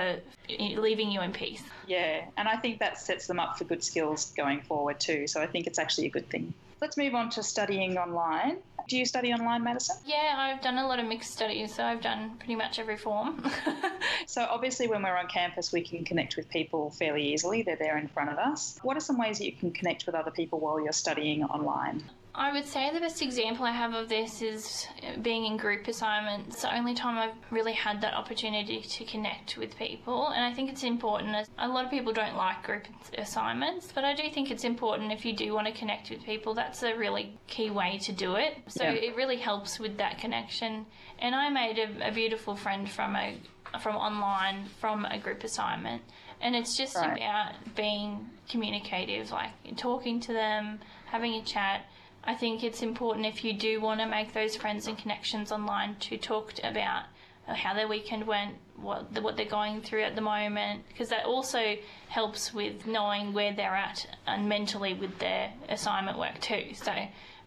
eh, 0.50 0.76
leaving 0.78 1.12
you 1.12 1.22
in 1.22 1.34
peace. 1.34 1.64
Yeah, 1.88 2.26
and 2.38 2.48
I 2.48 2.56
think 2.58 2.80
that 2.80 2.98
sets 2.98 3.28
them 3.28 3.40
up 3.40 3.58
for 3.58 3.66
good 3.66 3.84
skills 3.84 4.32
going 4.38 4.62
forward 4.62 5.00
too. 5.00 5.28
So 5.28 5.42
I 5.42 5.48
think 5.48 5.68
it's 5.68 5.80
actually 5.80 6.08
a 6.08 6.10
good 6.10 6.30
thing. 6.30 6.54
Let's 6.82 6.98
move 6.98 7.16
on 7.16 7.30
to 7.32 7.44
studying 7.44 7.98
online. 7.98 8.58
Do 8.88 8.98
you 8.98 9.06
study 9.06 9.34
online, 9.34 9.64
Madison? 9.64 9.96
Yeah, 10.06 10.36
I've 10.38 10.62
done 10.62 10.78
a 10.78 10.88
lot 10.88 11.00
of 11.00 11.06
mixed 11.06 11.32
studies, 11.32 11.74
so 11.74 11.84
I've 11.84 12.02
done 12.02 12.36
pretty 12.38 12.56
much 12.56 12.78
every 12.78 12.98
form. 12.98 13.50
so, 14.28 14.46
obviously, 14.50 14.88
when 14.88 15.02
we're 15.02 15.18
on 15.18 15.28
campus, 15.28 15.72
we 15.72 15.82
can 15.82 16.04
connect 16.04 16.36
with 16.36 16.50
people 16.50 16.92
fairly 16.92 17.34
easily. 17.34 17.64
They're 17.64 17.78
there 17.78 17.98
in 17.98 18.08
front 18.10 18.30
of 18.30 18.38
us. 18.38 18.78
What 18.84 18.98
are 18.98 19.00
some 19.00 19.18
ways 19.18 19.40
that 19.40 19.46
you 19.46 19.54
can 19.54 19.72
connect 19.72 20.06
with 20.06 20.16
other 20.16 20.32
people 20.32 20.60
while 20.60 20.80
you're 20.80 20.92
studying 20.92 21.44
online? 21.46 22.04
I 22.38 22.52
would 22.52 22.66
say 22.66 22.92
the 22.94 23.00
best 23.00 23.22
example 23.22 23.66
I 23.66 23.72
have 23.72 23.94
of 23.94 24.10
this 24.10 24.42
is 24.42 24.88
being 25.22 25.46
in 25.46 25.56
group 25.56 25.88
assignments. 25.88 26.56
It's 26.56 26.62
the 26.64 26.76
only 26.76 26.94
time 26.94 27.18
I've 27.18 27.36
really 27.50 27.72
had 27.72 28.02
that 28.02 28.14
opportunity 28.14 28.82
to 28.82 29.06
connect 29.06 29.58
with 29.58 29.78
people, 29.78 30.28
and 30.28 30.44
I 30.44 30.54
think 30.54 30.70
it's 30.70 30.84
important. 30.84 31.48
A 31.58 31.68
lot 31.68 31.86
of 31.86 31.92
people 31.92 32.12
don't 32.12 32.36
like 32.36 32.62
group 32.64 32.84
assignments, 33.18 33.92
but 33.96 34.04
I 34.04 34.14
do 34.14 34.30
think 34.30 34.52
it's 34.52 34.66
important 34.66 35.14
if 35.14 35.24
you 35.24 35.34
do 35.34 35.54
want 35.54 35.68
to 35.68 35.74
connect 35.74 36.10
with 36.10 36.24
people. 36.24 36.54
That's 36.54 36.84
a 36.84 36.94
really 36.96 37.38
key 37.48 37.70
way 37.70 38.00
to 38.00 38.12
do 38.12 38.36
it. 38.36 38.58
So 38.68 38.84
yeah. 38.84 38.92
it 38.92 39.16
really 39.16 39.38
helps 39.38 39.80
with 39.80 39.98
that 39.98 40.18
connection. 40.18 40.86
And 41.20 41.34
I 41.36 41.50
made 41.50 41.80
a, 41.80 42.10
a 42.10 42.12
beautiful 42.12 42.58
friend 42.58 42.90
from 42.90 43.16
a 43.16 43.38
from 43.82 43.96
online 43.96 44.66
from 44.80 45.04
a 45.06 45.20
group 45.20 45.44
assignment 45.44 46.02
and 46.40 46.56
it's 46.56 46.78
just 46.78 46.96
right. 46.96 47.18
about 47.18 47.52
being 47.76 48.30
communicative 48.50 49.32
like 49.32 49.52
talking 49.76 50.20
to 50.22 50.32
them 50.32 50.80
having 51.08 51.34
a 51.34 51.42
chat 51.44 51.86
I 52.28 52.34
think 52.34 52.64
it's 52.64 52.82
important 52.82 53.26
if 53.26 53.44
you 53.44 53.54
do 53.54 53.80
want 53.80 54.00
to 54.00 54.08
make 54.08 54.34
those 54.34 54.56
friends 54.56 54.88
and 54.88 54.98
connections 54.98 55.52
online 55.52 55.96
to 56.02 56.18
talk 56.18 56.54
about 56.64 57.04
how 57.48 57.76
their 57.76 57.88
weekend 57.88 58.26
went, 58.26 58.56
what 58.76 59.22
what 59.22 59.38
they're 59.38 59.46
going 59.46 59.82
through 59.82 60.02
at 60.04 60.16
the 60.16 60.22
moment, 60.22 60.84
because 60.88 61.10
that 61.10 61.26
also 61.26 61.76
helps 62.08 62.54
with 62.54 62.88
knowing 62.88 63.34
where 63.34 63.54
they're 63.54 63.76
at 63.76 64.08
and 64.26 64.50
mentally 64.50 64.94
with 64.94 65.20
their 65.20 65.54
assignment 65.70 66.18
work 66.18 66.40
too. 66.42 66.74
So 66.74 66.92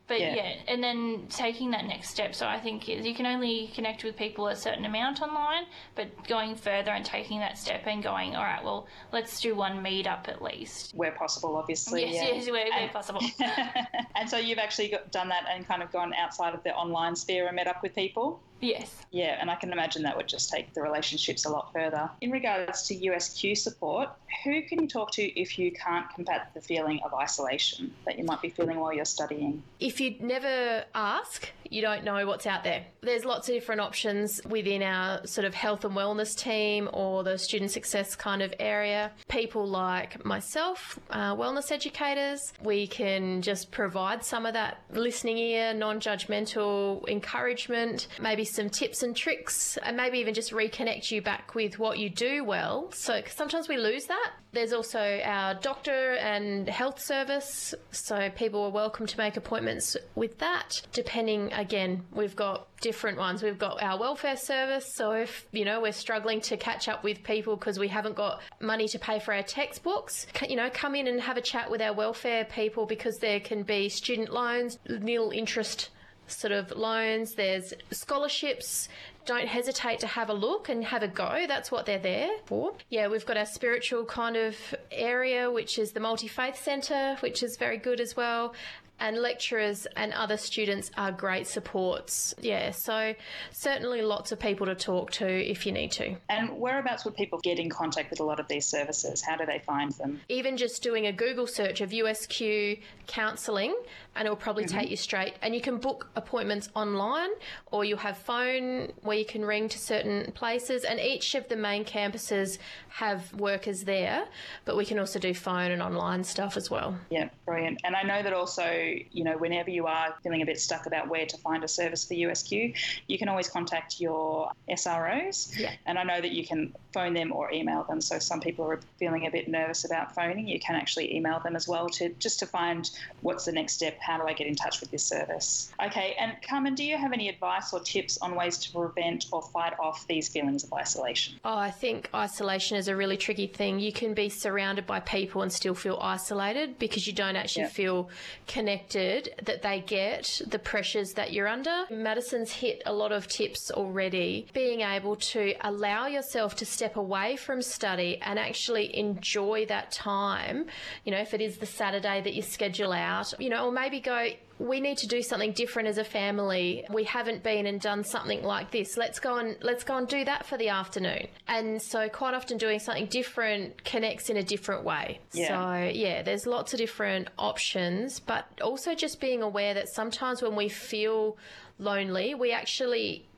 but 0.08 0.20
yeah. 0.20 0.34
yeah. 0.34 0.54
and 0.66 0.82
then 0.82 1.26
taking 1.28 1.70
that 1.70 1.84
next 1.84 2.08
step. 2.08 2.34
So 2.34 2.46
I 2.46 2.58
think 2.58 2.88
you 2.88 3.14
can 3.14 3.26
only 3.26 3.70
connect 3.74 4.02
with 4.02 4.16
people 4.16 4.48
a 4.48 4.56
certain 4.56 4.86
amount 4.86 5.20
online, 5.20 5.64
but 5.94 6.26
going 6.26 6.56
further 6.56 6.90
and 6.90 7.04
taking 7.04 7.38
that 7.40 7.58
step 7.58 7.86
and 7.86 8.02
going, 8.02 8.34
all 8.34 8.42
right, 8.42 8.64
well, 8.64 8.86
let's 9.12 9.40
do 9.40 9.54
one 9.54 9.84
meetup 9.84 10.28
at 10.28 10.42
least. 10.42 10.94
Where 10.94 11.12
possible, 11.12 11.56
obviously. 11.56 12.02
Yes, 12.02 12.14
yeah. 12.14 12.34
yes, 12.34 12.50
where, 12.50 12.70
where 12.70 12.88
possible. 12.88 13.20
and 14.16 14.28
so 14.28 14.38
you've 14.38 14.58
actually 14.58 14.88
got, 14.88 15.12
done 15.12 15.28
that 15.28 15.44
and 15.48 15.68
kind 15.68 15.82
of 15.82 15.92
gone 15.92 16.14
outside 16.14 16.54
of 16.54 16.62
the 16.64 16.74
online 16.74 17.14
sphere 17.14 17.46
and 17.46 17.56
met 17.56 17.66
up 17.66 17.82
with 17.82 17.94
people? 17.94 18.40
Yes. 18.60 18.94
Yeah, 19.10 19.38
and 19.40 19.50
I 19.50 19.54
can 19.54 19.72
imagine 19.72 20.02
that 20.02 20.16
would 20.16 20.28
just 20.28 20.50
take 20.50 20.74
the 20.74 20.82
relationships 20.82 21.44
a 21.44 21.48
lot 21.48 21.72
further. 21.72 22.10
In 22.20 22.30
regards 22.30 22.86
to 22.88 22.94
USQ 22.94 23.56
support, 23.56 24.10
who 24.44 24.62
can 24.62 24.82
you 24.82 24.88
talk 24.88 25.12
to 25.12 25.22
if 25.40 25.58
you 25.58 25.72
can't 25.72 26.08
combat 26.10 26.50
the 26.54 26.60
feeling 26.60 27.00
of 27.04 27.14
isolation 27.14 27.94
that 28.04 28.18
you 28.18 28.24
might 28.24 28.42
be 28.42 28.50
feeling 28.50 28.78
while 28.78 28.92
you're 28.92 29.04
studying? 29.04 29.62
If 29.80 30.00
you 30.00 30.16
never 30.20 30.84
ask, 30.94 31.50
you 31.70 31.82
don't 31.82 32.04
know 32.04 32.26
what's 32.26 32.46
out 32.46 32.64
there. 32.64 32.84
There's 33.00 33.24
lots 33.24 33.48
of 33.48 33.54
different 33.54 33.80
options 33.80 34.40
within 34.48 34.82
our 34.82 35.26
sort 35.26 35.44
of 35.44 35.54
health 35.54 35.84
and 35.84 35.94
wellness 35.94 36.36
team 36.36 36.88
or 36.92 37.22
the 37.22 37.38
student 37.38 37.70
success 37.70 38.16
kind 38.16 38.42
of 38.42 38.52
area. 38.58 39.12
People 39.28 39.66
like 39.66 40.24
myself, 40.24 40.98
uh, 41.10 41.34
wellness 41.34 41.70
educators, 41.70 42.52
we 42.62 42.86
can 42.86 43.42
just 43.42 43.70
provide 43.70 44.24
some 44.24 44.46
of 44.46 44.54
that 44.54 44.82
listening 44.90 45.38
ear, 45.38 45.74
non 45.74 46.00
judgmental 46.00 47.06
encouragement, 47.08 48.08
maybe 48.20 48.44
some 48.44 48.68
tips 48.70 49.02
and 49.02 49.14
tricks, 49.14 49.78
and 49.82 49.96
maybe 49.96 50.18
even 50.18 50.34
just 50.34 50.52
reconnect 50.52 51.10
you 51.10 51.22
back 51.22 51.54
with 51.54 51.78
what 51.78 51.98
you 51.98 52.10
do 52.10 52.44
well. 52.44 52.90
So 52.92 53.22
sometimes 53.28 53.68
we 53.68 53.76
lose 53.76 54.06
that. 54.06 54.32
There's 54.52 54.72
also 54.72 55.20
our 55.24 55.54
doctor 55.54 56.14
and 56.14 56.68
health 56.68 57.00
service, 57.00 57.74
so 57.90 58.30
people 58.30 58.62
are 58.62 58.70
welcome 58.70 59.06
to 59.06 59.18
make 59.18 59.36
appointments 59.36 59.96
with 60.14 60.38
that. 60.38 60.80
Depending, 60.92 61.52
again, 61.58 62.04
we've 62.12 62.36
got 62.36 62.68
different 62.80 63.18
ones. 63.18 63.42
We've 63.42 63.58
got 63.58 63.82
our 63.82 63.98
welfare 63.98 64.36
service, 64.36 64.94
so 64.94 65.10
if 65.12 65.46
you 65.52 65.64
know 65.64 65.80
we're 65.80 65.92
struggling 65.92 66.40
to 66.42 66.56
catch 66.56 66.88
up 66.88 67.02
with 67.04 67.22
people 67.24 67.56
because 67.56 67.78
we 67.78 67.88
haven't 67.88 68.14
got 68.14 68.40
money 68.60 68.88
to 68.88 68.98
pay 68.98 69.18
for 69.18 69.34
our 69.34 69.42
textbooks, 69.42 70.26
you 70.48 70.56
know, 70.56 70.70
come 70.72 70.94
in 70.94 71.08
and 71.08 71.20
have 71.20 71.36
a 71.36 71.42
chat 71.42 71.70
with 71.70 71.82
our 71.82 71.92
welfare 71.92 72.44
people 72.44 72.86
because 72.86 73.18
there 73.18 73.40
can 73.40 73.64
be 73.64 73.88
student 73.88 74.32
loans, 74.32 74.78
nil 74.88 75.30
interest 75.34 75.90
sort 76.28 76.52
of 76.52 76.70
loans, 76.72 77.34
there's 77.34 77.74
scholarships. 77.90 78.88
Don't 79.24 79.48
hesitate 79.48 80.00
to 80.00 80.06
have 80.06 80.30
a 80.30 80.34
look 80.34 80.70
and 80.70 80.84
have 80.84 81.02
a 81.02 81.08
go. 81.08 81.44
That's 81.46 81.70
what 81.70 81.84
they're 81.84 81.98
there 81.98 82.30
for. 82.46 82.74
Yeah, 82.88 83.08
we've 83.08 83.26
got 83.26 83.36
our 83.36 83.46
spiritual 83.46 84.04
kind 84.04 84.36
of 84.36 84.56
area, 84.90 85.50
which 85.50 85.78
is 85.78 85.92
the 85.92 86.00
Multi 86.00 86.28
Faith 86.28 86.62
Centre, 86.62 87.16
which 87.20 87.42
is 87.42 87.56
very 87.58 87.76
good 87.76 88.00
as 88.00 88.16
well 88.16 88.54
and 89.00 89.18
lecturers 89.18 89.86
and 89.96 90.12
other 90.12 90.36
students 90.36 90.90
are 90.96 91.12
great 91.12 91.46
supports. 91.46 92.34
Yeah, 92.40 92.72
so 92.72 93.14
certainly 93.50 94.02
lots 94.02 94.32
of 94.32 94.38
people 94.38 94.66
to 94.66 94.74
talk 94.74 95.10
to 95.12 95.26
if 95.26 95.66
you 95.66 95.72
need 95.72 95.92
to. 95.92 96.16
And 96.28 96.58
whereabouts 96.58 97.04
would 97.04 97.14
people 97.14 97.38
get 97.42 97.58
in 97.58 97.70
contact 97.70 98.10
with 98.10 98.20
a 98.20 98.24
lot 98.24 98.40
of 98.40 98.48
these 98.48 98.66
services? 98.66 99.22
How 99.22 99.36
do 99.36 99.46
they 99.46 99.60
find 99.60 99.92
them? 99.92 100.20
Even 100.28 100.56
just 100.56 100.82
doing 100.82 101.06
a 101.06 101.12
Google 101.12 101.46
search 101.46 101.80
of 101.80 101.90
USQ 101.90 102.80
counselling 103.06 103.74
and 104.16 104.26
it'll 104.26 104.36
probably 104.36 104.64
mm-hmm. 104.64 104.78
take 104.78 104.90
you 104.90 104.96
straight. 104.96 105.34
And 105.42 105.54
you 105.54 105.60
can 105.60 105.78
book 105.78 106.08
appointments 106.16 106.68
online 106.74 107.30
or 107.70 107.84
you 107.84 107.96
have 107.96 108.18
phone 108.18 108.92
where 109.02 109.16
you 109.16 109.24
can 109.24 109.44
ring 109.44 109.68
to 109.68 109.78
certain 109.78 110.32
places 110.32 110.84
and 110.84 110.98
each 110.98 111.34
of 111.34 111.48
the 111.48 111.56
main 111.56 111.84
campuses 111.84 112.58
have 112.88 113.32
workers 113.34 113.84
there, 113.84 114.24
but 114.64 114.76
we 114.76 114.84
can 114.84 114.98
also 114.98 115.18
do 115.18 115.34
phone 115.34 115.70
and 115.70 115.82
online 115.82 116.24
stuff 116.24 116.56
as 116.56 116.70
well. 116.70 116.96
Yeah, 117.10 117.28
brilliant. 117.46 117.80
And 117.84 117.94
I 117.94 118.02
know 118.02 118.22
that 118.22 118.32
also, 118.32 118.87
you 118.88 119.24
know, 119.24 119.36
whenever 119.36 119.70
you 119.70 119.86
are 119.86 120.14
feeling 120.22 120.42
a 120.42 120.46
bit 120.46 120.60
stuck 120.60 120.86
about 120.86 121.08
where 121.08 121.26
to 121.26 121.36
find 121.38 121.64
a 121.64 121.68
service 121.68 122.04
for 122.04 122.14
USQ, 122.14 122.74
you 123.06 123.18
can 123.18 123.28
always 123.28 123.48
contact 123.48 124.00
your 124.00 124.52
SROs. 124.70 125.58
Yeah. 125.58 125.72
And 125.86 125.98
I 125.98 126.02
know 126.02 126.20
that 126.20 126.32
you 126.32 126.46
can 126.46 126.74
phone 126.92 127.14
them 127.14 127.32
or 127.32 127.52
email 127.52 127.84
them. 127.84 128.00
So 128.00 128.18
some 128.18 128.40
people 128.40 128.64
are 128.66 128.80
feeling 128.98 129.26
a 129.26 129.30
bit 129.30 129.48
nervous 129.48 129.84
about 129.84 130.14
phoning. 130.14 130.48
You 130.48 130.60
can 130.60 130.76
actually 130.76 131.14
email 131.14 131.40
them 131.40 131.56
as 131.56 131.68
well 131.68 131.88
to 131.90 132.10
just 132.18 132.38
to 132.40 132.46
find 132.46 132.90
what's 133.20 133.44
the 133.44 133.52
next 133.52 133.74
step. 133.74 133.98
How 134.00 134.18
do 134.18 134.24
I 134.24 134.32
get 134.32 134.46
in 134.46 134.54
touch 134.54 134.80
with 134.80 134.90
this 134.90 135.04
service? 135.04 135.72
Okay. 135.84 136.16
And 136.18 136.36
Carmen, 136.42 136.74
do 136.74 136.84
you 136.84 136.96
have 136.96 137.12
any 137.12 137.28
advice 137.28 137.72
or 137.72 137.80
tips 137.80 138.18
on 138.18 138.34
ways 138.34 138.58
to 138.58 138.72
prevent 138.72 139.26
or 139.32 139.42
fight 139.42 139.74
off 139.78 140.06
these 140.06 140.28
feelings 140.28 140.64
of 140.64 140.72
isolation? 140.72 141.38
Oh, 141.44 141.56
I 141.56 141.70
think 141.70 142.08
isolation 142.14 142.76
is 142.76 142.88
a 142.88 142.96
really 142.96 143.16
tricky 143.16 143.46
thing. 143.46 143.78
You 143.80 143.92
can 143.92 144.14
be 144.14 144.28
surrounded 144.28 144.86
by 144.86 145.00
people 145.00 145.42
and 145.42 145.52
still 145.52 145.74
feel 145.74 145.98
isolated 146.00 146.78
because 146.78 147.06
you 147.06 147.12
don't 147.12 147.36
actually 147.36 147.62
yeah. 147.62 147.68
feel 147.68 148.10
connected, 148.46 148.77
that 148.90 149.62
they 149.62 149.80
get 149.80 150.40
the 150.46 150.58
pressures 150.58 151.12
that 151.14 151.32
you're 151.32 151.48
under. 151.48 151.84
Madison's 151.90 152.52
hit 152.52 152.82
a 152.86 152.92
lot 152.92 153.12
of 153.12 153.26
tips 153.26 153.70
already. 153.70 154.46
Being 154.52 154.80
able 154.80 155.16
to 155.16 155.54
allow 155.62 156.06
yourself 156.06 156.56
to 156.56 156.66
step 156.66 156.96
away 156.96 157.36
from 157.36 157.62
study 157.62 158.18
and 158.22 158.38
actually 158.38 158.96
enjoy 158.96 159.66
that 159.66 159.90
time, 159.90 160.66
you 161.04 161.12
know, 161.12 161.18
if 161.18 161.34
it 161.34 161.40
is 161.40 161.58
the 161.58 161.66
Saturday 161.66 162.20
that 162.20 162.34
you 162.34 162.42
schedule 162.42 162.92
out, 162.92 163.32
you 163.38 163.48
know, 163.48 163.66
or 163.66 163.72
maybe 163.72 164.00
go, 164.00 164.28
we 164.58 164.80
need 164.80 164.98
to 164.98 165.06
do 165.06 165.22
something 165.22 165.52
different 165.52 165.88
as 165.88 165.98
a 165.98 166.04
family. 166.04 166.84
We 166.90 167.04
haven't 167.04 167.42
been 167.42 167.66
and 167.66 167.80
done 167.80 168.04
something 168.04 168.42
like 168.42 168.70
this. 168.70 168.96
Let's 168.96 169.20
go 169.20 169.36
and 169.36 169.56
let's 169.62 169.84
go 169.84 169.96
and 169.96 170.08
do 170.08 170.24
that 170.24 170.46
for 170.46 170.56
the 170.56 170.68
afternoon. 170.68 171.28
And 171.46 171.80
so 171.80 172.08
quite 172.08 172.34
often 172.34 172.58
doing 172.58 172.78
something 172.80 173.06
different 173.06 173.84
connects 173.84 174.30
in 174.30 174.36
a 174.36 174.42
different 174.42 174.84
way. 174.84 175.20
Yeah. 175.32 175.48
So 175.48 175.90
yeah, 175.92 176.22
there's 176.22 176.46
lots 176.46 176.72
of 176.72 176.78
different 176.78 177.28
options, 177.38 178.20
but 178.20 178.46
also 178.60 178.94
just 178.94 179.20
being 179.20 179.42
aware 179.42 179.74
that 179.74 179.88
sometimes 179.88 180.42
when 180.42 180.56
we 180.56 180.68
feel 180.68 181.36
lonely, 181.78 182.34
we 182.34 182.52
actually 182.52 183.28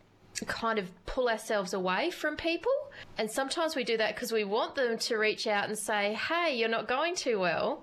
kind 0.46 0.78
of 0.78 0.90
pull 1.06 1.28
ourselves 1.28 1.74
away 1.74 2.10
from 2.10 2.36
people. 2.36 2.72
And 3.18 3.30
sometimes 3.30 3.76
we 3.76 3.84
do 3.84 3.96
that 3.98 4.14
because 4.14 4.32
we 4.32 4.44
want 4.44 4.74
them 4.74 4.96
to 4.98 5.16
reach 5.16 5.46
out 5.46 5.68
and 5.68 5.78
say, 5.78 6.14
hey, 6.14 6.56
you're 6.56 6.68
not 6.68 6.88
going 6.88 7.14
too 7.14 7.38
well. 7.38 7.82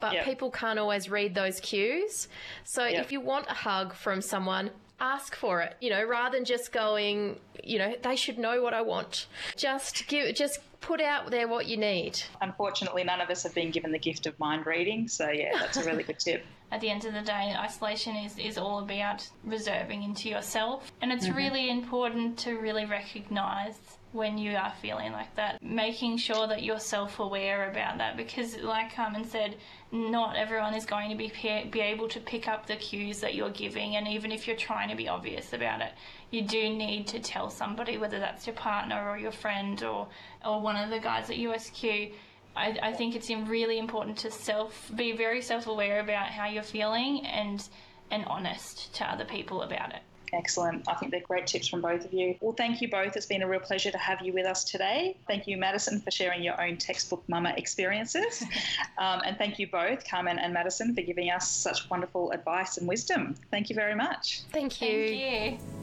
But 0.00 0.12
Yep. 0.12 0.24
people 0.24 0.50
can't 0.50 0.78
always 0.78 1.08
read 1.08 1.34
those 1.34 1.60
cues. 1.60 2.28
So 2.64 2.84
Yep. 2.86 3.00
if 3.04 3.12
you 3.12 3.20
want 3.20 3.46
a 3.48 3.54
hug 3.54 3.94
from 3.94 4.20
someone, 4.20 4.70
ask 5.00 5.34
for 5.34 5.60
it. 5.62 5.76
You 5.80 5.90
know, 5.90 6.02
rather 6.04 6.36
than 6.36 6.44
just 6.44 6.72
going, 6.72 7.40
you 7.62 7.78
know, 7.78 7.94
they 8.02 8.16
should 8.16 8.38
know 8.38 8.62
what 8.62 8.74
I 8.74 8.82
want. 8.82 9.26
Just 9.56 10.06
give, 10.06 10.34
just 10.34 10.60
put 10.80 11.00
out 11.00 11.30
there 11.30 11.48
what 11.48 11.66
you 11.66 11.76
need. 11.76 12.20
Unfortunately, 12.40 13.04
none 13.04 13.20
of 13.20 13.28
us 13.30 13.42
have 13.42 13.54
been 13.54 13.70
given 13.70 13.92
the 13.92 13.98
gift 13.98 14.26
of 14.26 14.38
mind 14.38 14.66
reading, 14.66 15.08
so 15.08 15.28
yeah, 15.30 15.52
that's 15.58 15.76
a 15.76 15.84
really 15.84 16.02
good 16.02 16.18
tip. 16.18 16.44
At 16.72 16.80
the 16.80 16.90
end 16.90 17.04
of 17.04 17.14
the 17.14 17.22
day, 17.22 17.54
isolation 17.56 18.16
is, 18.16 18.36
is 18.38 18.58
all 18.58 18.80
about 18.80 19.28
reserving 19.44 20.02
into 20.02 20.28
yourself. 20.28 20.90
And 21.00 21.12
it's 21.12 21.26
mm-hmm. 21.26 21.36
really 21.36 21.70
important 21.70 22.38
to 22.40 22.54
really 22.54 22.86
recognize 22.86 23.78
when 24.12 24.38
you 24.38 24.56
are 24.56 24.72
feeling 24.80 25.12
like 25.12 25.34
that, 25.36 25.62
making 25.62 26.16
sure 26.16 26.46
that 26.46 26.62
you're 26.62 26.80
self 26.80 27.20
aware 27.20 27.70
about 27.70 27.98
that 27.98 28.16
because, 28.16 28.56
like 28.58 28.94
Carmen 28.94 29.24
said, 29.24 29.56
not 29.92 30.36
everyone 30.36 30.74
is 30.74 30.86
going 30.86 31.10
to 31.10 31.16
be, 31.16 31.30
be 31.70 31.80
able 31.80 32.08
to 32.08 32.20
pick 32.20 32.48
up 32.48 32.66
the 32.66 32.76
cues 32.76 33.20
that 33.20 33.34
you're 33.34 33.50
giving. 33.50 33.96
And 33.96 34.08
even 34.08 34.32
if 34.32 34.46
you're 34.46 34.56
trying 34.56 34.88
to 34.88 34.96
be 34.96 35.08
obvious 35.08 35.52
about 35.52 35.82
it, 35.82 35.92
you 36.30 36.42
do 36.42 36.70
need 36.70 37.06
to 37.08 37.20
tell 37.20 37.50
somebody, 37.50 37.98
whether 37.98 38.18
that's 38.18 38.46
your 38.46 38.56
partner 38.56 39.08
or 39.08 39.18
your 39.18 39.32
friend 39.32 39.82
or, 39.84 40.08
or 40.44 40.60
one 40.60 40.76
of 40.76 40.90
the 40.90 40.98
guys 40.98 41.30
at 41.30 41.36
USQ. 41.36 42.12
I, 42.56 42.78
I 42.82 42.92
think 42.92 43.14
it's 43.14 43.30
really 43.30 43.78
important 43.78 44.16
to 44.18 44.30
self 44.30 44.90
be 44.94 45.12
very 45.12 45.42
self 45.42 45.66
aware 45.66 46.00
about 46.00 46.28
how 46.28 46.46
you're 46.46 46.62
feeling 46.62 47.26
and 47.26 47.66
and 48.10 48.24
honest 48.26 48.94
to 48.94 49.04
other 49.04 49.24
people 49.24 49.62
about 49.62 49.92
it. 49.92 50.00
Excellent. 50.32 50.88
I 50.88 50.94
think 50.94 51.12
they're 51.12 51.20
great 51.20 51.46
tips 51.46 51.68
from 51.68 51.80
both 51.80 52.04
of 52.04 52.12
you. 52.12 52.36
Well, 52.40 52.52
thank 52.52 52.80
you 52.80 52.90
both. 52.90 53.16
It's 53.16 53.26
been 53.26 53.42
a 53.42 53.48
real 53.48 53.60
pleasure 53.60 53.90
to 53.90 53.98
have 53.98 54.20
you 54.22 54.32
with 54.32 54.46
us 54.46 54.64
today. 54.64 55.16
Thank 55.26 55.46
you, 55.46 55.56
Madison, 55.56 56.00
for 56.00 56.10
sharing 56.10 56.42
your 56.42 56.60
own 56.60 56.76
textbook 56.78 57.22
mama 57.28 57.54
experiences. 57.56 58.42
um, 58.98 59.22
and 59.24 59.38
thank 59.38 59.58
you 59.58 59.68
both, 59.68 60.08
Carmen 60.08 60.38
and 60.38 60.52
Madison, 60.52 60.94
for 60.94 61.02
giving 61.02 61.30
us 61.30 61.48
such 61.48 61.88
wonderful 61.90 62.32
advice 62.32 62.76
and 62.76 62.88
wisdom. 62.88 63.34
Thank 63.50 63.70
you 63.70 63.76
very 63.76 63.94
much. 63.94 64.42
Thank 64.52 64.80
you. 64.82 65.08
Thank 65.08 65.60
you. 65.60 65.75